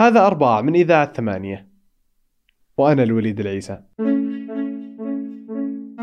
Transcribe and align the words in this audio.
هذا 0.00 0.26
أرباع 0.26 0.60
من 0.60 0.74
إذاعة 0.74 1.12
ثمانية. 1.12 1.68
وأنا 2.76 3.02
الوليد 3.02 3.40
العيسى. 3.40 3.78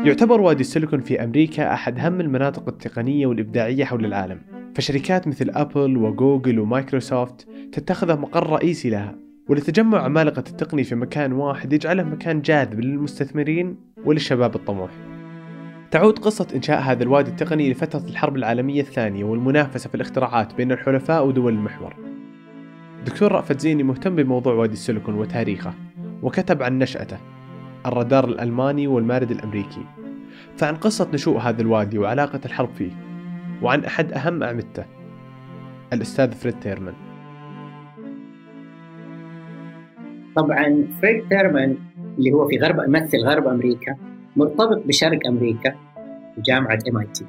يعتبر 0.06 0.40
وادي 0.40 0.60
السيليكون 0.60 1.00
في 1.00 1.24
أمريكا 1.24 1.72
أحد 1.72 1.98
أهم 1.98 2.20
المناطق 2.20 2.68
التقنية 2.68 3.26
والإبداعية 3.26 3.84
حول 3.84 4.04
العالم. 4.04 4.40
فشركات 4.74 5.28
مثل 5.28 5.50
أبل 5.50 5.96
وجوجل 5.96 6.58
ومايكروسوفت 6.58 7.48
تتخذه 7.72 8.16
مقر 8.16 8.50
رئيسي 8.50 8.90
لها 8.90 9.18
ولتجمع 9.48 10.02
عمالقة 10.02 10.44
التقنية 10.50 10.82
في 10.82 10.94
مكان 10.94 11.32
واحد 11.32 11.72
يجعله 11.72 12.02
مكان 12.02 12.40
جاذب 12.40 12.80
للمستثمرين 12.80 13.76
وللشباب 14.04 14.54
الطموح. 14.54 14.90
تعود 15.90 16.18
قصة 16.18 16.46
إنشاء 16.54 16.80
هذا 16.80 17.02
الوادي 17.02 17.30
التقني 17.30 17.70
لفترة 17.70 18.04
الحرب 18.08 18.36
العالمية 18.36 18.80
الثانية 18.80 19.24
والمنافسة 19.24 19.88
في 19.88 19.94
الاختراعات 19.94 20.54
بين 20.54 20.72
الحلفاء 20.72 21.26
ودول 21.26 21.52
المحور. 21.52 22.15
دكتور 23.06 23.32
رأفت 23.32 23.60
زيني 23.60 23.82
مهتم 23.82 24.16
بموضوع 24.16 24.54
وادي 24.54 24.72
السيليكون 24.72 25.14
وتاريخه 25.14 25.74
وكتب 26.22 26.62
عن 26.62 26.78
نشأته 26.78 27.16
الرادار 27.86 28.24
الألماني 28.24 28.86
والمارد 28.86 29.30
الأمريكي. 29.30 29.84
فعن 30.56 30.74
قصة 30.74 31.08
نشوء 31.14 31.38
هذا 31.38 31.62
الوادي 31.62 31.98
وعلاقة 31.98 32.40
الحرب 32.44 32.68
فيه 32.68 32.90
وعن 33.62 33.84
أحد 33.84 34.12
أهم 34.12 34.42
أعمدته 34.42 34.84
الأستاذ 35.92 36.32
فريد 36.32 36.60
تيرمان. 36.60 36.94
طبعا 40.36 40.88
فريد 41.02 41.28
تيرمان 41.28 41.76
اللي 42.18 42.32
هو 42.32 42.48
في 42.48 42.58
غرب 42.58 42.78
يمثل 42.88 43.18
غرب 43.18 43.46
أمريكا 43.46 43.96
مرتبط 44.36 44.86
بشرق 44.86 45.26
أمريكا 45.26 45.74
جامعة 46.38 46.78
MIT 46.88 47.26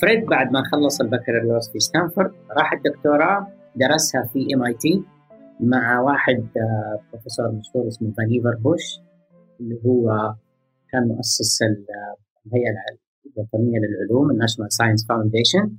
فريد 0.00 0.26
بعد 0.26 0.52
ما 0.52 0.62
خلص 0.72 1.00
البكالوريوس 1.00 1.72
في 1.72 1.78
ستانفورد 1.78 2.32
راح 2.58 2.72
الدكتوراه 2.72 3.46
درسها 3.76 4.22
في 4.32 4.54
MIT 4.54 5.04
مع 5.60 6.00
واحد 6.00 6.48
آه، 6.56 7.00
بروفيسور 7.12 7.52
مشهور 7.52 7.88
اسمه 7.88 8.12
فانيفر 8.18 8.54
بوش 8.54 9.00
اللي 9.60 9.80
هو 9.86 10.34
كان 10.92 11.08
مؤسس 11.08 11.62
الهيئة 11.62 12.70
الوطنية 13.36 13.78
للعلوم 13.78 14.30
ال 14.30 14.35
National 14.35 14.72
Science 14.72 15.06
Foundation 15.08 15.76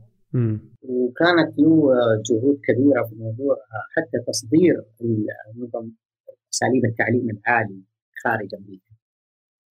وكانت 0.81 1.59
له 1.59 1.93
جهود 2.29 2.59
كبيرة 2.67 3.03
في 3.03 3.15
موضوع 3.15 3.55
حتى 3.95 4.17
تصدير 4.27 4.85
نظم 5.55 5.91
أساليب 6.53 6.85
التعليم 6.85 7.29
العالي 7.29 7.81
خارج 8.23 8.49
أمريكا 8.59 8.91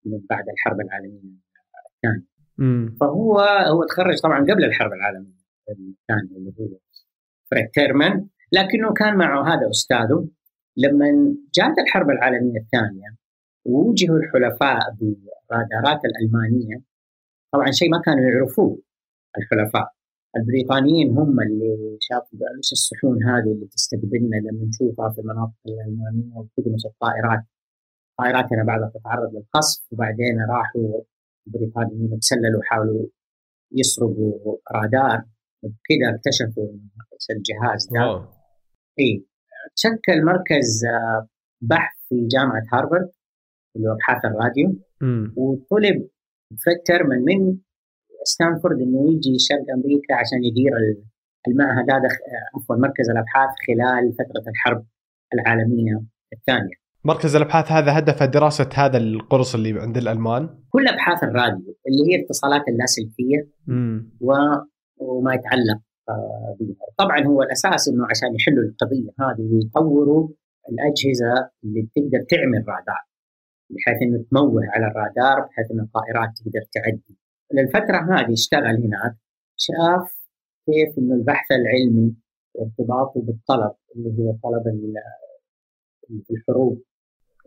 من 0.06 0.20
بعد 0.30 0.50
الحرب 0.50 0.82
العالمية 0.82 1.20
الثانية. 1.96 2.26
فهو 3.00 3.40
هو 3.68 3.84
تخرج 3.84 4.20
طبعا 4.24 4.40
قبل 4.40 4.64
الحرب 4.64 4.94
العالمية 4.94 5.40
الثانية 5.70 6.38
اللي 6.38 6.54
هو 6.60 6.78
فريد 7.52 7.70
تيرمان 7.74 8.28
لكنه 8.52 8.94
كان 8.94 9.18
معه 9.18 9.48
هذا 9.48 9.70
أستاذه 9.70 10.28
لما 10.78 11.36
جاءت 11.56 11.80
الحرب 11.80 12.10
العالمية 12.10 12.60
الثانية 12.60 13.10
ووجهوا 13.66 14.18
الحلفاء 14.18 14.80
بالرادارات 14.98 16.02
الألمانية. 16.06 16.84
طبعا 17.54 17.72
شيء 17.72 17.90
ما 17.92 18.02
كانوا 18.06 18.24
يعرفوه 18.30 18.80
الحلفاء. 19.38 19.92
البريطانيين 20.38 21.18
هم 21.18 21.40
اللي 21.42 21.98
شافوا 22.00 22.40
إيش 22.58 22.72
الصحون 22.72 23.24
هذه 23.24 23.52
اللي 23.54 23.66
تستقبلنا 23.66 24.36
لما 24.36 24.66
نشوفها 24.68 25.10
في 25.10 25.22
المناطق 25.22 25.54
الألمانية 25.68 26.36
وتدمس 26.36 26.86
الطائرات. 26.86 27.44
طائراتنا 28.20 28.64
بعدها 28.64 28.92
تتعرض 28.96 29.36
للقصف 29.36 29.86
وبعدين 29.92 30.36
راحوا 30.50 31.02
البريطانيين 31.48 32.20
تسللوا 32.20 32.60
وحاولوا 32.60 33.08
يسرقوا 33.72 34.58
رادار. 34.72 35.24
وكذا 35.64 36.16
اكتشفوا 36.16 36.68
الجهاز 37.32 37.88
ده. 37.94 38.30
إي. 39.00 39.26
شكل 39.76 40.26
مركز 40.26 40.86
آه، 40.86 41.28
بحث 41.62 41.96
في 42.10 42.28
جامعة 42.28 42.64
هارفارد 42.74 43.10
اللي 43.76 43.88
هو 43.90 43.94
ابحاث 43.94 44.26
الراديو. 44.26 44.80
وطلب 45.36 46.08
فتر 46.66 47.04
من 47.04 47.20
من 47.26 47.58
ستانفورد 48.24 48.82
إنه 48.82 49.12
يجي 49.12 49.40
شرق 49.40 49.66
أمريكا 49.78 50.14
عشان 50.16 50.44
يدير 50.44 50.72
المعهد 51.48 51.92
هذا 51.92 52.08
عفوا 52.56 52.76
مركز 52.76 53.10
الأبحاث 53.10 53.50
خلال 53.68 54.14
فترة 54.14 54.52
الحرب 54.52 54.86
العالمية 55.34 56.02
الثانية. 56.34 56.76
مركز 57.06 57.36
الأبحاث 57.36 57.72
هذا 57.72 58.00
هدفه 58.00 58.26
دراسة 58.26 58.70
هذا 58.74 58.98
القرص 58.98 59.56
اللي 59.56 59.82
عند 59.82 59.98
الألمان؟ 59.98 60.50
كل 60.70 60.88
أبحاث 60.88 61.24
الراديو 61.24 61.76
اللي 61.88 62.12
هي 62.12 62.16
الاتصالات 62.20 62.62
اللاسلكية 62.68 63.48
و... 64.22 64.34
وما 65.00 65.34
يتعلق 65.34 65.80
آه، 66.10 66.58
بها. 66.60 66.86
طبعا 66.98 67.26
هو 67.26 67.44
الأساس 67.44 67.88
إنه 67.88 68.06
عشان 68.10 68.36
يحلوا 68.36 68.64
القضية 68.64 69.12
هذه 69.20 69.54
ويطوروا 69.54 70.30
الأجهزة 70.70 71.50
اللي 71.64 71.88
تقدر 71.96 72.26
تعمل 72.30 72.66
رادار 72.68 73.04
بحيث 73.70 74.02
إنه 74.02 74.26
تموه 74.32 74.62
على 74.74 74.88
الرادار 74.88 75.42
بحيث 75.42 75.72
إنه 75.72 75.84
الطائرات 75.84 76.30
تقدر 76.38 76.64
تعدي. 76.74 77.18
للفترة 77.54 78.00
هذه 78.14 78.34
اشتغل 78.34 78.84
هناك 78.86 79.16
شاف 79.58 80.20
كيف 80.66 80.98
إنه 80.98 81.16
البحث 81.16 81.52
العلمي 81.52 82.16
وارتباطه 82.54 83.22
بالطلب 83.22 83.72
اللي 83.96 84.24
هو 84.24 84.36
طلب 84.44 84.68
الحروب 86.32 86.84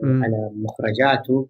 على 0.04 0.50
مخرجاته 0.54 1.48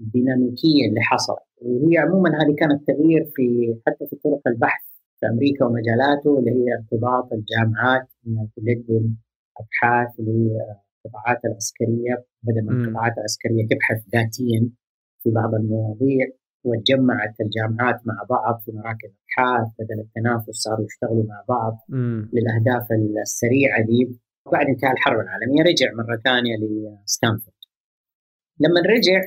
الديناميكيه 0.00 0.88
اللي 0.88 1.00
حصل 1.00 1.36
وهي 1.62 1.98
عموما 1.98 2.30
هذه 2.30 2.54
كانت 2.58 2.86
تغيير 2.86 3.24
في 3.34 3.76
حتى 3.86 4.06
في 4.06 4.16
طرق 4.16 4.40
البحث 4.46 4.85
في 5.20 5.26
أمريكا 5.26 5.64
ومجالاته 5.64 6.38
اللي 6.38 6.50
هي 6.50 6.68
ارتباط 6.78 7.32
الجامعات 7.32 8.06
انها 8.26 8.48
تقدم 8.56 9.14
أبحاث 9.60 10.10
للقطاعات 10.18 11.44
العسكرية 11.44 12.14
بدل 12.42 12.66
ما 12.66 12.72
القطاعات 12.72 13.18
العسكرية 13.18 13.66
تبحث 13.70 13.98
ذاتيا 14.14 14.70
في 15.22 15.30
بعض 15.30 15.54
المواضيع 15.54 16.26
وتجمعت 16.64 17.34
الجامعات 17.40 18.00
مع 18.06 18.26
بعض 18.30 18.60
في 18.64 18.72
مراكز 18.72 19.10
أبحاث 19.22 19.66
بدل 19.78 20.00
التنافس 20.00 20.50
صاروا 20.50 20.84
يشتغلوا 20.84 21.24
مع 21.32 21.44
بعض 21.48 21.74
مم. 21.88 22.30
للأهداف 22.34 22.86
السريعة 23.22 23.82
دي. 23.86 24.18
بعد 24.52 24.66
انتهاء 24.66 24.92
الحرب 24.92 25.20
العالمية 25.20 25.62
رجع 25.62 25.88
مرة 26.00 26.16
ثانية 26.24 26.56
لستانفورد 27.04 27.56
لما 28.60 28.80
رجع 28.80 29.20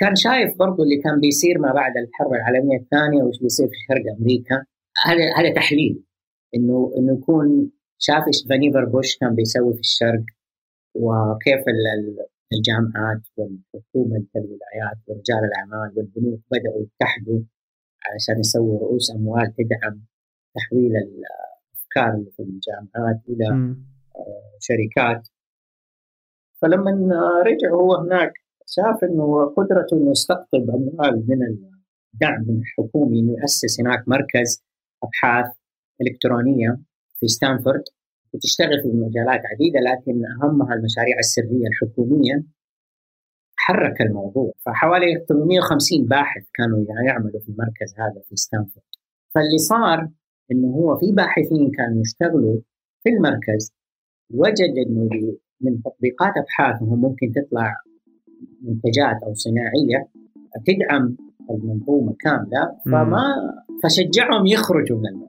كان 0.00 0.14
شايف 0.14 0.58
برضو 0.58 0.82
اللي 0.82 0.96
كان 1.04 1.20
بيصير 1.20 1.58
ما 1.58 1.72
بعد 1.72 1.92
الحرب 1.96 2.32
العالمية 2.34 2.78
الثانية 2.78 3.22
وش 3.22 3.38
بيصير 3.42 3.66
في 3.66 3.78
شرق 3.88 4.04
أمريكا. 4.18 4.64
هذا 5.04 5.24
هذا 5.36 5.54
تحليل 5.54 6.04
إنه 6.54 6.92
إنه 6.98 7.18
يكون 7.18 7.70
شاف 7.98 8.26
إيش 8.26 8.44
فانيفر 8.48 8.84
بوش 8.84 9.16
كان 9.16 9.34
بيسوي 9.34 9.74
في 9.74 9.80
الشرق 9.80 10.24
وكيف 10.94 11.64
الجامعات 12.52 13.22
والحكومة 13.36 14.24
في 14.32 14.38
الولايات 14.38 14.98
ورجال 15.06 15.44
الأعمال 15.44 15.92
والبنوك 15.96 16.40
بدأوا 16.50 16.82
يتحدوا 16.82 17.40
عشان 18.14 18.40
يسووا 18.40 18.80
رؤوس 18.80 19.10
أموال 19.10 19.54
تدعم 19.54 20.02
تحويل 20.54 20.92
الأفكار 20.96 22.14
اللي 22.14 22.30
في 22.30 22.42
الجامعات 22.42 23.20
إلى 23.28 23.56
م. 23.56 23.86
شركات 24.60 25.28
فلما 26.62 27.42
رجع 27.46 27.70
هو 27.70 27.94
هناك 27.94 28.32
شاف 28.66 29.04
إنه 29.04 29.54
قدرته 29.56 29.96
إنه 29.96 30.10
يستقطب 30.10 30.70
أموال 30.70 31.24
من 31.28 31.38
الدعم 31.42 32.46
الحكومي 32.50 33.20
إنه 33.20 33.36
ياسس 33.40 33.80
هناك 33.80 34.08
مركز 34.08 34.64
أبحاث 35.04 35.46
إلكترونية 36.00 36.80
في 37.20 37.28
ستانفورد 37.28 37.82
وتشتغل 38.32 38.82
في 38.82 38.88
مجالات 38.88 39.42
عديدة 39.52 39.80
لكن 39.80 40.22
اهمها 40.24 40.74
المشاريع 40.74 41.18
السرية 41.18 41.66
الحكومية 41.70 42.44
حرك 43.56 44.00
الموضوع. 44.00 44.52
فحوالي 44.66 45.24
850 45.28 46.04
باحث 46.06 46.42
كانوا 46.54 46.84
يعملوا 47.06 47.40
في 47.40 47.48
المركز 47.48 47.94
هذا 47.98 48.20
في 48.28 48.36
ستانفورد. 48.36 48.86
فاللي 49.34 49.58
صار 49.58 50.08
إنه 50.52 50.68
هو 50.68 50.96
في 50.96 51.12
باحثين 51.12 51.70
كانوا 51.70 52.00
يشتغلوا 52.00 52.56
في 53.02 53.08
المركز 53.10 53.72
وجد 54.30 54.74
إنه 54.86 55.08
من 55.60 55.82
تطبيقات 55.82 56.32
أبحاثهم 56.36 57.00
ممكن 57.00 57.32
تطلع 57.32 57.74
منتجات 58.62 59.22
أو 59.26 59.34
صناعية 59.34 60.08
تدعم 60.66 61.16
المنظومة 61.50 62.14
كاملة. 62.20 62.62
فما 62.84 63.24
فشجعهم 63.82 64.46
يخرجوا 64.46 64.96
من 64.96 65.26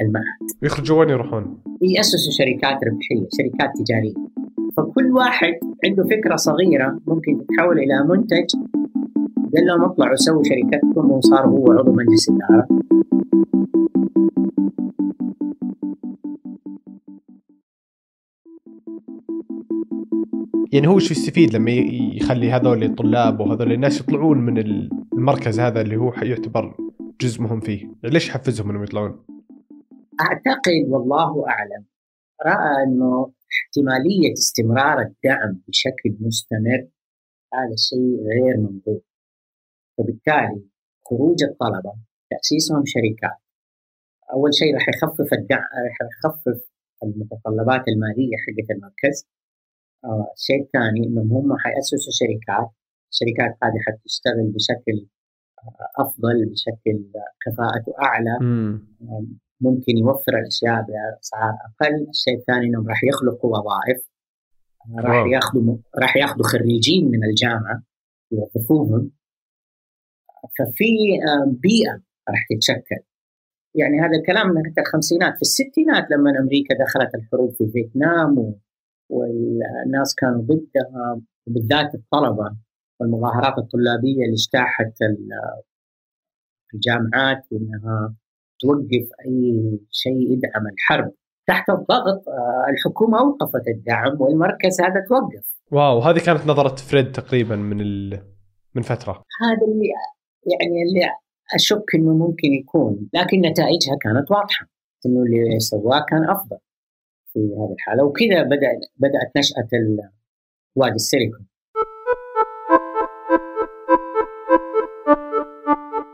المعهد 0.00 0.62
يخرجوا 0.62 1.00
وين 1.00 1.10
يروحون؟ 1.10 1.62
يأسسوا 1.82 2.32
شركات 2.38 2.78
ربحية، 2.84 3.28
شركات 3.38 3.70
تجارية. 3.78 4.14
فكل 4.76 5.12
واحد 5.12 5.54
عنده 5.84 6.04
فكرة 6.04 6.36
صغيرة 6.36 7.00
ممكن 7.06 7.38
تتحول 7.38 7.78
إلى 7.78 8.06
منتج 8.08 8.46
قال 9.54 9.66
لهم 9.66 9.84
اطلعوا 9.84 10.16
سووا 10.16 10.42
شركتكم 10.42 11.10
وصار 11.10 11.46
هو 11.46 11.72
عضو 11.72 11.92
مجلس 11.92 12.28
الإدارة. 12.28 12.66
يعني 20.72 20.88
هو 20.88 20.98
شو 20.98 21.14
يستفيد 21.14 21.56
لما 21.56 21.70
يخلي 21.70 22.50
هذول 22.50 22.84
الطلاب 22.84 23.40
وهذول 23.40 23.72
الناس 23.72 24.00
يطلعون 24.00 24.38
من 24.38 24.58
المركز 24.58 25.60
هذا 25.60 25.80
اللي 25.80 25.96
هو 25.96 26.12
يعتبر 26.22 26.74
جزء 27.20 27.42
مهم 27.42 27.60
فيه. 27.60 27.94
ليش 28.04 28.28
يحفزهم 28.28 28.70
إنهم 28.70 28.84
يطلعون؟ 28.84 29.26
أعتقد 30.20 30.84
والله 30.88 31.48
أعلم. 31.48 31.84
رأى 32.46 32.84
إنه 32.84 33.32
احتمالية 33.52 34.32
استمرار 34.32 35.00
الدعم 35.00 35.62
بشكل 35.68 36.16
مستمر 36.20 36.88
هذا 37.54 37.74
الشيء 37.74 38.16
غير 38.30 38.56
منظور 38.56 39.00
وبالتالي 39.98 40.62
خروج 41.06 41.42
الطلبة 41.44 41.92
تأسيسهم 42.30 42.82
شركات. 42.86 43.38
أول 44.32 44.54
شيء 44.54 44.74
راح 44.74 44.88
يخفف 44.88 45.32
الدعم 45.32 45.68
راح 45.88 45.98
يخفف 46.10 46.68
المتطلبات 47.02 47.88
المالية 47.88 48.36
حقت 48.44 48.70
المركز. 48.70 49.28
آه 50.04 50.32
الشيء 50.36 50.62
الثاني 50.62 51.06
إنهم 51.06 51.32
هم 51.32 51.56
حياسسوا 51.58 52.12
شركات. 52.20 52.70
الشركات 53.12 53.52
هذه 53.62 53.78
حتشتغل 53.86 54.52
بشكل 54.54 54.96
آه، 54.98 55.17
أفضل 55.98 56.46
بشكل 56.50 57.04
كفاءته 57.46 57.92
أعلى. 58.02 58.38
ممكن 59.60 59.98
يوفر 59.98 60.38
الأشياء 60.38 60.86
بأسعار 60.86 61.54
أقل، 61.68 62.08
الشيء 62.08 62.38
الثاني 62.38 62.66
إنهم 62.66 62.88
راح 62.88 63.04
يخلقوا 63.04 63.58
وظائف 63.58 64.08
راح 64.98 65.26
ياخذوا 65.26 65.76
راح 65.98 66.16
ياخذوا 66.16 66.46
خريجين 66.46 67.10
من 67.10 67.24
الجامعة 67.24 67.82
يوظفوهم. 68.32 69.10
ففي 70.58 70.92
آه، 71.28 71.52
بيئة 71.62 72.00
راح 72.28 72.46
تتشكل. 72.50 73.02
يعني 73.74 74.00
هذا 74.00 74.18
الكلام 74.20 74.48
من 74.48 74.62
الخمسينات 74.78 75.34
في 75.34 75.42
الستينات 75.42 76.10
لما 76.10 76.30
أمريكا 76.40 76.74
دخلت 76.74 77.14
الحروب 77.14 77.50
في 77.50 77.70
فيتنام 77.72 78.54
والناس 79.10 80.14
كانوا 80.18 80.42
ضدها 80.42 81.20
وبالذات 81.46 81.94
الطلبة. 81.94 82.56
والمظاهرات 83.00 83.58
الطلابية 83.58 84.24
اللي 84.24 84.34
اجتاحت 84.34 84.92
الجامعات 86.74 87.44
وانها 87.52 88.14
توقف 88.60 89.08
أي 89.26 89.78
شيء 89.90 90.32
يدعم 90.32 90.66
الحرب. 90.72 91.12
تحت 91.46 91.70
الضغط 91.70 92.28
آه، 92.28 92.66
الحكومة 92.70 93.18
أوقفت 93.20 93.68
الدعم 93.68 94.20
والمركز 94.20 94.80
هذا 94.80 95.04
توقف. 95.08 95.58
واو 95.72 96.00
هذه 96.00 96.18
كانت 96.18 96.46
نظرة 96.46 96.76
فريد 96.76 97.12
تقريبا 97.12 97.56
من 97.56 97.80
ال... 97.80 98.22
من 98.74 98.82
فترة. 98.82 99.24
هذا 99.42 99.72
اللي 99.72 99.88
يعني 100.46 100.82
اللي 100.82 101.00
أشك 101.54 101.94
إنه 101.94 102.14
ممكن 102.14 102.48
يكون 102.48 103.08
لكن 103.14 103.38
نتائجها 103.38 103.96
كانت 104.02 104.30
واضحة. 104.30 104.66
إنه 105.06 105.22
اللي 105.22 105.58
سواه 105.58 106.04
كان 106.08 106.30
أفضل 106.30 106.58
في 107.32 107.38
هذه 107.38 107.72
الحالة. 107.72 108.04
وكذا 108.04 108.42
بدا 108.42 108.70
بدأت 108.96 109.36
نشأة 109.36 109.68
وادي 110.76 110.94
السيليكون. 110.94 111.47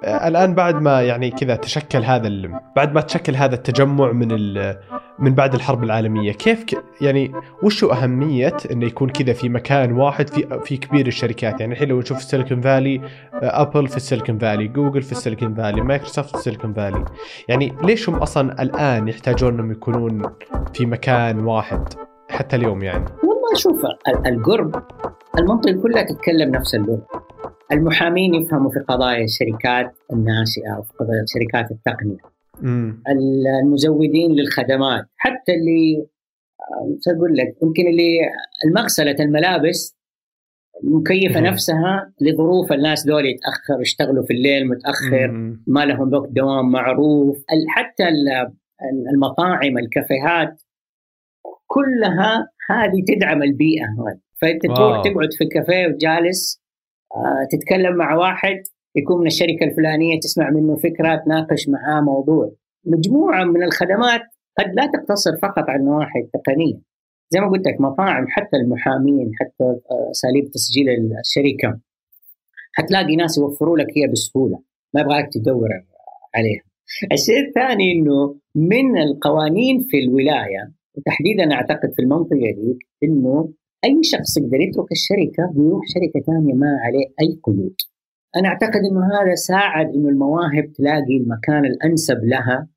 الآن 0.05 0.55
بعد 0.55 0.83
ما 0.83 1.03
يعني 1.03 1.31
كذا 1.31 1.57
تشكل 1.57 2.05
هذا 2.05 2.31
بعد 2.77 2.95
ما 2.95 3.01
تشكل 3.01 3.35
هذا 3.35 3.55
التجمع 3.55 4.13
من 4.13 4.29
من 5.19 5.35
بعد 5.35 5.55
الحرب 5.55 5.85
العالمية 5.85 6.33
كيف 6.33 6.65
ك... 6.65 6.85
يعني 7.01 7.33
وش 7.63 7.85
أهمية 7.85 8.57
إنه 8.71 8.87
يكون 8.87 9.09
كذا 9.09 9.33
في 9.33 9.49
مكان 9.49 9.93
واحد 9.93 10.29
في 10.29 10.61
في 10.65 10.77
كبير 10.77 11.07
الشركات؟ 11.07 11.61
يعني 11.61 11.73
الحين 11.73 11.89
لو 11.89 11.99
نشوف 11.99 12.19
ال 12.19 12.24
Silicon 12.24 12.61
Valley 12.61 13.01
Apple 13.33 13.89
في 13.89 13.97
ال 13.97 14.02
Silicon 14.02 14.39
Valley 14.39 14.69
Google 14.69 15.03
في 15.03 15.13
ال 15.13 15.18
Silicon 15.18 15.55
Valley 15.55 15.81
Microsoft 15.81 16.29
في 16.29 16.35
ال 16.35 16.39
Silicon 16.40 16.73
Valley 16.73 17.05
يعني 17.49 17.73
ليش 17.83 18.09
هم 18.09 18.15
أصلا 18.15 18.63
الآن 18.63 19.09
يحتاجون 19.09 19.55
إنهم 19.55 19.73
يكونون 19.73 20.23
في 20.75 20.87
مكان 20.87 21.39
واحد 21.39 21.89
حتى 22.31 22.57
اليوم 22.57 22.83
يعني؟ 22.83 23.05
والله 23.05 23.55
شوف 23.57 23.81
القرب 24.27 24.83
المنطقة 25.39 25.83
كلها 25.83 26.03
تتكلم 26.03 26.51
نفس 26.51 26.75
اللغة. 26.75 27.34
المحامين 27.73 28.35
يفهموا 28.35 28.71
في 28.71 28.79
قضايا 28.81 29.25
الشركات 29.25 29.93
الناشئة 30.13 30.79
وفي 30.79 30.93
قضايا 30.93 31.25
شركات 31.27 31.71
التقنية. 31.71 32.35
المزودين 33.63 34.33
للخدمات. 34.33 35.05
حتى 35.17 35.53
اللي 35.55 36.07
أقول 37.17 37.37
لك 37.37 37.57
يمكن 37.63 37.87
اللي 37.89 38.19
المغسلة 38.67 39.17
الملابس 39.21 39.97
مكيفة 40.83 41.41
نفسها 41.41 42.13
لظروف 42.21 42.73
الناس 42.73 43.07
دول 43.07 43.27
يتأخر 43.27 43.81
يشتغلوا 43.81 44.25
في 44.25 44.33
الليل 44.33 44.69
متأخر 44.69 45.59
ما 45.67 45.85
لهم 45.85 46.15
وقت 46.15 46.29
دوام 46.31 46.73
معروف. 46.73 47.37
حتى 47.69 48.05
المطاعم 49.15 49.79
الكافيهات 49.79 50.63
كلها 51.67 52.49
هذه 52.71 53.05
تدعم 53.09 53.43
البيئة 53.43 53.85
هذه. 53.85 54.21
فأنت 54.41 54.67
تروح 54.67 55.03
تقعد 55.05 55.33
في 55.39 55.45
كافيه 55.45 55.87
وجالس 55.87 56.64
تتكلم 57.51 57.97
مع 57.97 58.15
واحد 58.15 58.63
يكون 58.97 59.21
من 59.21 59.27
الشركة 59.27 59.65
الفلانية 59.65 60.21
تسمع 60.21 60.51
منه 60.51 60.77
فكرة 60.77 61.17
تناقش 61.25 61.69
معاه 61.69 62.01
موضوع. 62.01 62.53
مجموعة 62.87 63.45
من 63.45 63.63
الخدمات 63.63 64.21
قد 64.59 64.75
لا 64.75 64.87
تقتصر 64.95 65.37
فقط 65.43 65.65
على 65.71 65.81
النواحي 65.81 66.21
التقنية. 66.21 66.81
زي 67.31 67.41
ما 67.41 67.51
قلت 67.51 67.67
لك 67.67 67.81
مطاعم 67.81 68.27
حتى 68.29 68.57
المحامين 68.57 69.31
حتى 69.41 69.65
آه، 69.65 70.11
أساليب 70.11 70.51
تسجيل 70.51 70.89
الشركة. 71.21 71.81
حتلاقي 72.73 73.17
ناس 73.17 73.39
يوفروا 73.39 73.79
لك 73.79 73.87
هي 73.97 74.07
بسهولة. 74.13 74.59
ما 74.95 75.01
يبغاك 75.01 75.29
تدور 75.33 75.69
عليها. 76.35 76.63
الشيء 77.13 77.49
الثاني 77.49 77.93
إنه 77.93 78.37
من 78.55 78.99
القوانين 78.99 79.87
في 79.91 79.99
الولاية 79.99 80.73
وتحديدا 80.95 81.55
أعتقد 81.55 81.93
في 81.97 82.03
المنطقة 82.03 82.51
دي 82.57 82.79
إنه 83.03 83.53
أي 83.85 84.01
شخص 84.03 84.37
يقدر 84.37 84.61
يترك 84.61 84.93
الشركة 84.93 85.45
ويروح 85.57 85.83
شركة 85.95 86.27
ثانية 86.27 86.55
ما 86.55 86.71
عليه 86.85 87.07
أي 87.23 87.41
قيود. 87.45 87.77
أنا 88.37 88.49
أعتقد 88.49 88.81
إنه 88.91 89.03
هذا 89.15 89.35
ساعد 89.35 89.87
إنه 89.95 90.09
المواهب 90.09 90.73
تلاقي 90.77 91.17
المكان 91.23 91.65
الأنسب 91.65 92.25
لها 92.25 92.69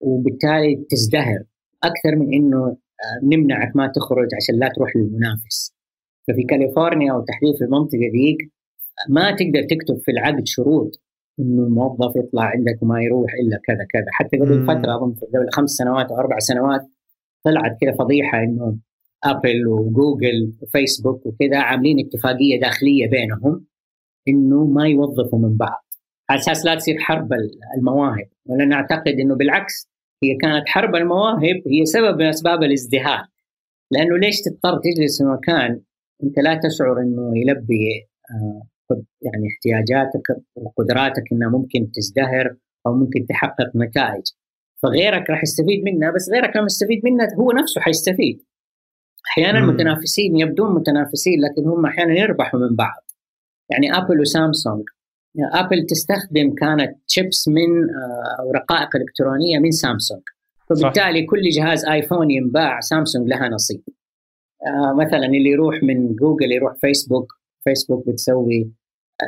وبالتالي 0.00 0.86
تزدهر 0.90 1.42
أكثر 1.84 2.16
من 2.16 2.34
إنه 2.34 2.76
آه، 3.04 3.18
نمنعك 3.24 3.76
ما 3.76 3.92
تخرج 3.94 4.28
عشان 4.38 4.54
لا 4.58 4.68
تروح 4.76 4.96
للمنافس. 4.96 5.76
ففي 6.28 6.42
كاليفورنيا 6.42 7.12
وتحديدا 7.12 7.58
في 7.58 7.64
المنطقة 7.64 8.06
ذيك 8.16 8.52
ما 9.08 9.30
تقدر 9.30 9.62
تكتب 9.62 9.96
في 10.04 10.10
العقد 10.10 10.42
شروط 10.46 10.90
إنه 11.40 11.62
الموظف 11.62 12.16
يطلع 12.16 12.42
عندك 12.42 12.82
وما 12.82 13.02
يروح 13.02 13.30
إلا 13.42 13.58
كذا 13.64 13.86
كذا 13.92 14.10
حتى 14.12 14.36
قبل 14.36 14.66
فترة 14.66 14.96
أظن 14.96 15.14
قبل 15.14 15.48
خمس 15.52 15.70
سنوات 15.70 16.10
أو 16.10 16.16
أربع 16.18 16.38
سنوات 16.38 16.80
طلعت 17.44 17.76
كذا 17.80 17.92
فضيحة 17.92 18.42
إنه 18.42 18.76
ابل 19.30 19.66
وجوجل 19.66 20.52
وفيسبوك 20.62 21.26
وكذا 21.26 21.58
عاملين 21.58 21.96
اتفاقية 22.06 22.60
داخلية 22.60 23.08
بينهم 23.10 23.66
إنه 24.28 24.64
ما 24.64 24.88
يوظفوا 24.88 25.38
من 25.38 25.56
بعض. 25.56 25.86
على 26.30 26.40
أساس 26.40 26.64
لا 26.64 26.74
تصير 26.74 26.98
حرب 26.98 27.28
المواهب. 27.78 28.28
ولنا 28.46 28.64
نعتقد 28.64 29.14
إنه 29.20 29.34
بالعكس 29.34 29.90
هي 30.22 30.36
كانت 30.36 30.68
حرب 30.68 30.94
المواهب 30.94 31.62
هي 31.66 31.84
سبب 31.84 32.18
من 32.18 32.26
أسباب 32.26 32.62
الازدهار. 32.62 33.26
لأنه 33.90 34.18
ليش 34.18 34.36
تضطر 34.40 34.78
تجلس 34.78 35.22
في 35.22 35.28
مكان 35.28 35.80
أنت 36.24 36.38
لا 36.38 36.60
تشعر 36.64 37.00
إنه 37.00 37.32
يلبي 37.38 38.08
آه، 38.30 38.62
يعني 39.22 39.46
احتياجاتك 39.52 40.22
وقدراتك 40.56 41.22
إنها 41.32 41.48
ممكن 41.48 41.90
تزدهر 41.94 42.56
أو 42.86 42.94
ممكن 42.94 43.26
تحقق 43.28 43.76
نتائج. 43.76 44.22
فغيرك 44.82 45.30
راح 45.30 45.42
يستفيد 45.42 45.84
منها 45.84 46.10
بس 46.10 46.30
غيرك 46.32 46.56
لما 46.56 46.66
يستفيد 46.66 47.00
منها 47.04 47.26
هو 47.38 47.52
نفسه 47.52 47.80
حيستفيد. 47.80 48.42
أحيانا 49.28 49.58
المتنافسين 49.58 50.36
يبدون 50.36 50.74
متنافسين 50.74 51.40
لكن 51.40 51.68
هم 51.68 51.86
أحيانا 51.86 52.14
يربحوا 52.18 52.60
من 52.60 52.76
بعض. 52.76 53.06
يعني 53.70 53.98
Apple 53.98 54.20
و 54.20 54.28
Samsung 54.28 54.84
Apple 55.52 55.86
تستخدم 55.86 56.54
كانت 56.54 56.96
شيبس 57.06 57.48
من 57.48 57.84
آه، 57.84 58.42
أو 58.42 58.52
رقائق 58.52 58.96
إلكترونية 58.96 59.58
من 59.58 59.70
سامسونج 59.70 60.22
فبالتالي 60.68 61.20
صح. 61.20 61.26
كل 61.30 61.48
جهاز 61.56 61.86
iPhone 61.86 62.30
ينباع 62.30 62.80
سامسونج 62.80 63.28
لها 63.28 63.48
نصيب. 63.48 63.82
آه، 64.66 64.94
مثلا 64.94 65.26
اللي 65.26 65.50
يروح 65.50 65.82
من 65.82 66.14
جوجل 66.14 66.52
يروح 66.52 66.74
Facebook 66.80 67.26
Facebook 67.64 68.08
بتسوي 68.08 68.72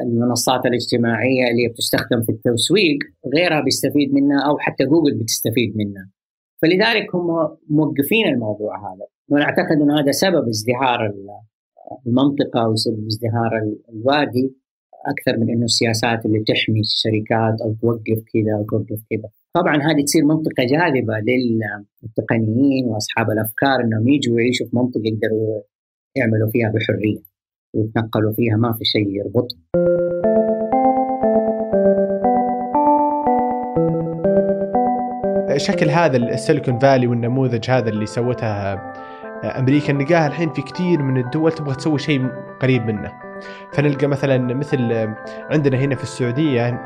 المنصات 0.02 0.67
الاجتماعية 0.67 1.50
اللي 1.50 1.69
بتستخدم 1.69 2.23
في 2.23 2.33
التسويق 2.33 2.99
غيرها 3.35 3.61
بيستفيد 3.61 4.14
منها 4.14 4.40
أو 4.49 4.59
حتى 4.59 4.85
جوجل 4.85 5.14
بتستفيد 5.14 5.76
منها. 5.76 6.11
فلذلك 6.62 7.14
هم 7.14 7.57
موقفين 7.71 8.26
الموضوع 8.28 8.78
هذا. 8.78 9.07
وأنا 9.28 9.44
أعتقد 9.44 9.76
انه 9.82 10.00
هذا 10.00 10.11
سبب 10.11 10.49
ازدهار 10.49 11.14
المنطقة 12.06 12.68
وسبب 12.68 13.06
ازدهار 13.06 13.52
الوادي 13.92 14.52
أكثر 15.06 15.40
من 15.40 15.50
إنه 15.50 15.64
السياسات 15.64 16.26
اللي 16.26 16.44
تحمي 16.44 16.80
الشركات 16.80 17.61
أو 17.64 17.75
توقف 17.80 18.20
كذا 18.32 18.52
أو 18.56 18.64
توقف 18.70 19.00
كذا. 19.11 19.28
طبعا 19.54 19.76
هذه 19.76 20.04
تصير 20.04 20.25
منطقة 20.25 20.62
جاذبة 20.70 21.14
للتقنيين 21.28 22.87
وأصحاب 22.87 23.30
الأفكار 23.30 23.80
إنهم 23.85 24.08
يجوا 24.08 24.40
يعيشوا 24.40 24.66
في 24.66 24.76
منطقة 24.76 25.02
يقدروا 25.04 25.62
يعملوا 26.16 26.50
فيها 26.50 26.68
بحرية 26.68 27.23
ويتنقلوا 27.75 28.32
فيها 28.32 28.56
ما 28.56 28.73
في 28.73 28.85
شيء 28.85 29.08
يربطهم. 29.08 29.58
شكل 35.56 35.90
هذا 35.90 36.16
السيليكون 36.16 36.78
فالي 36.78 37.06
والنموذج 37.06 37.70
هذا 37.70 37.88
اللي 37.88 38.06
سوتها 38.06 38.92
أمريكا 39.45 39.92
نلقاها 39.92 40.26
الحين 40.26 40.52
في 40.52 40.62
كثير 40.62 41.02
من 41.02 41.18
الدول 41.18 41.52
تبغى 41.52 41.75
تسوي 41.75 41.99
شيء 41.99 42.28
قريب 42.61 42.87
منه. 42.87 43.12
فنلقى 43.73 44.07
مثلا 44.07 44.54
مثل 44.54 45.09
عندنا 45.50 45.78
هنا 45.78 45.95
في 45.95 46.02
السعودية 46.02 46.80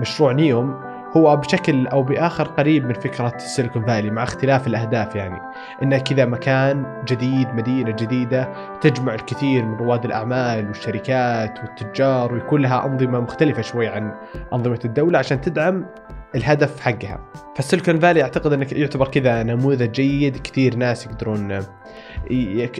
مشروع 0.00 0.32
نيوم 0.32 0.87
هو 1.16 1.36
بشكل 1.36 1.86
أو 1.86 2.02
بآخر 2.02 2.44
قريب 2.44 2.86
من 2.86 2.94
فكرة 2.94 3.32
السيليكون 3.36 3.84
فالي 3.86 4.10
مع 4.10 4.22
اختلاف 4.22 4.66
الأهداف 4.66 5.14
يعني. 5.14 5.40
انه 5.82 5.98
كذا 5.98 6.24
مكان 6.24 7.04
جديد 7.08 7.48
مدينة 7.54 7.90
جديدة 7.90 8.48
تجمع 8.80 9.14
الكثير 9.14 9.64
من 9.64 9.74
رواد 9.74 10.04
الأعمال 10.04 10.66
والشركات 10.66 11.58
والتجار 11.58 12.32
ويكون 12.32 12.62
لها 12.62 12.86
أنظمة 12.86 13.20
مختلفة 13.20 13.62
شوي 13.62 13.88
عن 13.88 14.12
أنظمة 14.52 14.80
الدولة 14.84 15.18
عشان 15.18 15.40
تدعم 15.40 15.86
الهدف 16.34 16.80
حقها. 16.80 17.20
فالسيليكون 17.56 17.98
فالي 17.98 18.22
أعتقد 18.22 18.52
انه 18.52 18.66
يعتبر 18.72 19.08
كذا 19.08 19.42
نموذج 19.42 19.90
جيد 19.90 20.36
كثير 20.36 20.76
ناس 20.76 21.06
يقدرون 21.06 21.58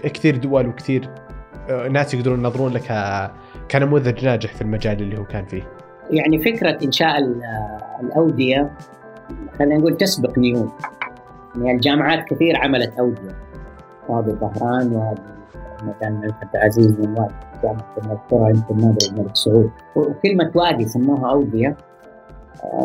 كثير 0.03 0.37
دول 0.37 0.67
وكثير 0.67 1.11
آه، 1.71 1.89
ناس 1.89 2.15
يقدرون 2.15 2.39
ينظرون 2.39 2.73
لك 2.73 2.93
كنموذج 3.71 4.25
ناجح 4.25 4.55
في 4.55 4.63
المجال 4.63 5.03
اللي 5.03 5.19
هو 5.19 5.25
كان 5.25 5.47
فيه. 5.47 5.88
يعني 6.11 6.39
فكرة 6.39 6.79
إنشاء 6.85 7.19
الأودية 8.01 8.71
خلينا 9.59 9.77
نقول 9.77 9.97
تسبق 9.97 10.39
نيوم 10.39 10.73
يعني 11.57 11.73
الجامعات 11.73 12.25
كثير 12.25 12.57
عملت 12.57 12.99
أودية. 12.99 13.37
وادي 14.09 14.31
الظهران 14.31 14.93
وادي 14.93 15.21
مثلا 15.83 16.09
الملك 16.09 16.35
عبد 16.43 16.57
العزيز 16.57 17.01
من 17.01 17.19
وادي 17.19 17.35
جامعة 17.63 17.95
المذكورة 17.99 18.49
يمكن 18.49 18.77
نادر 18.77 19.07
الملك 19.13 19.37
سعود. 19.37 19.71
وكلمة 19.97 20.51
وادي 20.55 20.85
سموها 20.85 21.31
أودية 21.31 21.77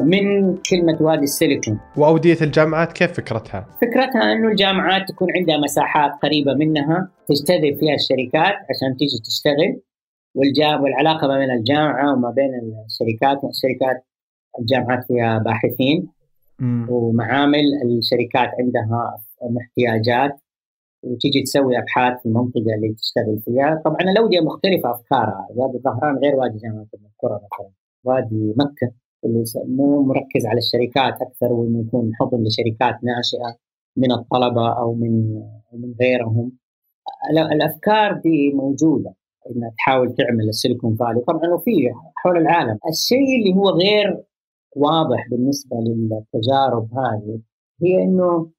من 0.02 0.58
كلمة 0.70 0.98
وادي 1.00 1.24
السيليكون. 1.24 1.80
وأودية 1.98 2.38
الجامعات 2.42 2.94
كيف 2.94 3.14
فكرتها؟ 3.14 3.66
فكرتها 3.82 4.34
أنه 4.34 4.48
الجامعات 4.48 5.10
تكون 5.10 5.28
عندها 5.38 5.58
مساحات 5.58 6.12
قريبة 6.24 6.54
منها 6.54 7.10
تجتذب 7.28 7.78
فيها 7.80 7.94
الشركات 7.94 8.56
عشان 8.70 8.98
تيجي 8.98 9.18
تشتغل. 9.24 9.82
والعلاقة 10.36 11.28
ما 11.28 11.38
بين 11.38 11.52
الجامعة 11.52 12.14
وما 12.14 12.30
بين 12.32 12.52
الشركات 12.86 13.44
الشركات 13.44 14.06
الجامعات 14.60 15.04
فيها 15.08 15.38
باحثين. 15.38 16.08
ومعامل 16.90 17.64
الشركات 17.86 18.50
عندها 18.60 19.18
احتياجات 19.62 20.40
وتيجي 21.04 21.42
تسوي 21.44 21.78
أبحاث 21.78 22.20
في 22.22 22.26
المنطقة 22.26 22.74
اللي 22.76 22.94
تشتغل 22.94 23.40
فيها، 23.46 23.82
طبعا 23.86 23.98
الأودية 24.02 24.40
مختلفة 24.40 24.92
أفكارها، 24.92 25.48
وادي 25.56 25.78
الظهران 25.78 26.18
غير 26.18 26.36
وادي 26.36 26.58
جامعة 26.58 26.88
المذكوره 26.94 27.36
مثلا، 27.36 27.70
وادي 28.04 28.54
مكة 28.58 28.92
اللي 29.26 29.44
مو 29.68 30.02
مركز 30.02 30.46
على 30.46 30.58
الشركات 30.58 31.22
أكثر 31.22 31.54
وإنه 31.54 31.80
يكون 31.88 32.12
حضن 32.20 32.44
لشركات 32.44 33.04
ناشئة 33.04 33.58
من 33.98 34.12
الطلبة 34.12 34.74
أو 34.78 34.94
من 34.94 35.42
من 35.74 35.94
غيرهم. 36.02 36.52
الأفكار 37.52 38.14
دي 38.14 38.54
موجودة. 38.54 39.14
إنها 39.50 39.72
تحاول 39.78 40.16
تعمل 40.16 40.50
السيليكون 40.50 40.96
فالي. 40.96 41.22
طبعا 41.28 41.54
وفي 41.54 41.72
حول 42.16 42.38
العالم. 42.38 42.78
الشيء 42.90 43.40
اللي 43.40 43.60
هو 43.60 43.70
غير 43.70 44.24
واضح 44.76 45.28
بالنسبة 45.32 45.78
للتجارب 45.78 46.90
هذه 46.94 47.40
هي 47.84 48.04
إنه 48.04 48.50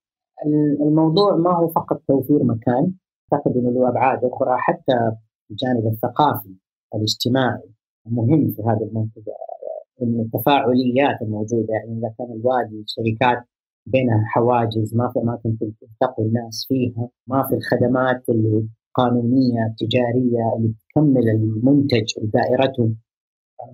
الموضوع 0.81 1.37
ما 1.37 1.57
هو 1.57 1.69
فقط 1.69 2.03
توفير 2.09 2.45
مكان 2.45 2.93
أعتقد 3.33 3.57
إنه 3.57 3.71
له 3.71 3.89
ابعاد 3.89 4.25
أخرى 4.25 4.57
حتى 4.59 5.13
الجانب 5.51 5.87
الثقافي 5.87 6.55
الاجتماعي 6.95 7.71
مهم 8.07 8.51
في 8.51 8.63
هذه 8.63 8.89
المنطقة. 8.89 9.33
من 10.01 10.21
التفاعليات 10.21 11.23
الموجودة 11.23 11.75
يعني 11.75 11.99
إذا 11.99 12.15
كان 12.19 12.33
الوادي 12.33 12.85
شركات 12.87 13.45
بينها 13.87 14.25
حواجز 14.27 14.95
ما 14.95 15.11
في 15.13 15.19
أماكن 15.19 15.59
تلتقي 15.59 16.23
الناس 16.23 16.67
فيها 16.69 17.09
ما 17.27 17.47
في 17.49 17.55
الخدمات 17.55 18.23
القانونيه 18.99 19.67
التجاريه 19.71 20.57
اللي 20.57 20.75
تكمل 20.89 21.29
المنتج 21.29 22.05
ودائرته 22.23 22.95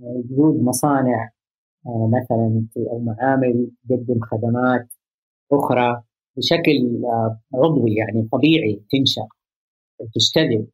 وجود 0.02 0.62
مصانع 0.62 1.30
آه، 1.86 2.10
مثلا 2.12 2.66
أو 2.76 2.98
معامل 2.98 3.70
تقدم 3.88 4.20
خدمات 4.20 4.88
أخرى 5.52 6.02
بشكل 6.36 7.04
آه، 7.04 7.40
عضوي 7.54 7.94
يعني 7.94 8.28
طبيعي 8.32 8.82
تنشأ 8.92 9.28
وتشتغل. 10.00 10.66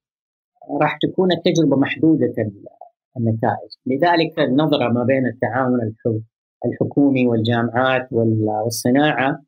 راح 0.80 0.98
تكون 1.02 1.32
التجربة 1.32 1.76
محدودة 1.76 2.34
النتائج. 3.16 3.70
لذلك 3.86 4.38
النظرة 4.38 4.88
ما 4.92 5.04
بين 5.04 5.26
التعاون 5.26 5.80
الحكومي 6.66 7.26
والجامعات 7.26 8.08
والصناعة 8.12 9.42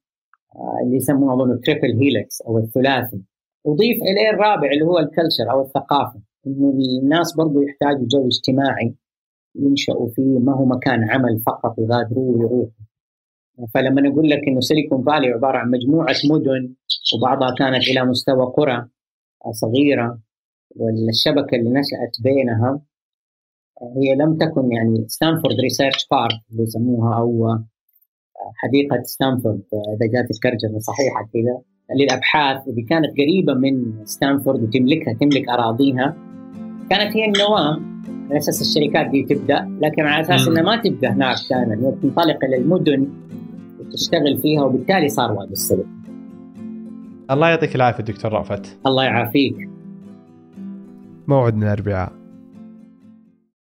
آه، 0.57 0.79
اللي 0.85 0.97
يسموه 0.97 1.35
أظن 1.35 1.61
triple 1.61 1.99
helix 2.03 2.43
أو 2.43 2.59
الثلاثي. 2.59 3.23
أضيف 3.73 3.97
إليه 4.03 4.31
الرابع 4.31 4.71
اللي 4.73 4.85
هو 4.85 4.99
ال 4.99 5.05
culture 5.05 5.51
أو 5.53 5.63
الثقافة. 5.63 6.21
إنه 6.47 6.75
الناس 7.03 7.37
برضو 7.37 7.63
يحتاجوا 7.63 8.07
جو 8.09 8.27
اجتماعي 8.27 8.95
ينشأوا 9.55 10.09
فيه 10.09 10.39
ما 10.39 10.55
هو 10.55 10.65
مكان 10.65 11.11
عمل 11.11 11.41
فقط 11.47 11.79
يغادروه 11.79 12.37
ويروحوا 12.37 12.69
فلما 13.75 14.01
نقول 14.01 14.31
لك 14.31 14.41
إنه 14.49 14.61
Silicon 14.61 15.05
Valley 15.05 15.27
عبارة 15.27 15.59
عن 15.59 15.71
مجموعة 15.71 16.17
مدن 16.31 16.75
وبعضها 17.15 17.55
كانت 17.59 17.89
إلى 17.89 18.05
مستوى 18.05 18.47
قرى 18.47 18.89
صغيرة 19.51 20.21
والشبكة 20.77 21.57
اللي 21.57 21.71
نشأت 21.71 22.23
بينها 22.23 22.81
هي 23.97 24.15
لم 24.15 24.37
تكن 24.37 24.73
يعني 24.73 25.09
Stanford 25.09 25.61
Research 25.61 26.07
Park 26.11 26.41
اللي 26.51 26.63
يسموها 26.63 27.19
أو 27.19 27.59
حديقة 28.57 29.03
ستانفورد 29.03 29.63
إذا 29.73 30.07
جات 30.13 30.31
الترجمة 30.31 30.79
صحيحة 30.79 31.29
كذا 31.33 31.63
للأبحاث 31.97 32.69
اللي 32.69 32.83
كانت 32.83 33.07
قريبة 33.19 33.55
من 33.55 34.05
ستانفورد 34.05 34.63
وتملكها 34.63 35.15
تملك 35.15 35.49
أراضيها 35.49 36.17
كانت 36.91 37.17
هي 37.17 37.25
النواه 37.25 37.81
على 38.29 38.39
أساس 38.39 38.61
الشركات 38.61 39.11
دي 39.11 39.23
تبدأ 39.23 39.79
لكن 39.83 40.03
على 40.03 40.21
أساس 40.21 40.49
إنها 40.49 40.63
ما 40.63 40.77
تبدا 40.77 41.11
هناك 41.13 41.37
دائما 41.51 41.97
تنطلق 42.03 42.45
إلى 42.45 42.57
المدن 42.57 43.09
وتشتغل 43.81 44.39
فيها 44.43 44.63
وبالتالي 44.63 45.09
صار 45.09 45.33
وادي 45.33 45.53
السيليكون. 45.53 46.03
الله 47.31 47.49
يعطيك 47.49 47.77
العافية 47.77 48.05
دكتور 48.05 48.33
رأفت. 48.33 48.79
الله 48.87 49.05
يعافيك. 49.05 49.69
موعدنا 51.29 51.67
الاربعاء 51.67 52.13